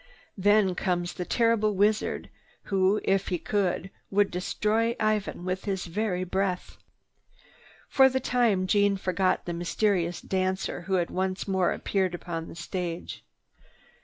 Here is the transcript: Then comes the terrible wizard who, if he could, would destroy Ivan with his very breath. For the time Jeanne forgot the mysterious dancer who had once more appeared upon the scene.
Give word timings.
Then 0.39 0.73
comes 0.73 1.13
the 1.13 1.25
terrible 1.25 1.75
wizard 1.75 2.31
who, 2.63 2.99
if 3.03 3.27
he 3.27 3.37
could, 3.37 3.91
would 4.09 4.31
destroy 4.31 4.95
Ivan 4.99 5.45
with 5.45 5.65
his 5.65 5.85
very 5.85 6.23
breath. 6.23 6.77
For 7.87 8.09
the 8.09 8.19
time 8.19 8.65
Jeanne 8.65 8.97
forgot 8.97 9.45
the 9.45 9.53
mysterious 9.53 10.19
dancer 10.19 10.81
who 10.89 10.95
had 10.95 11.11
once 11.11 11.47
more 11.47 11.71
appeared 11.71 12.15
upon 12.15 12.47
the 12.47 12.55
scene. 12.55 13.09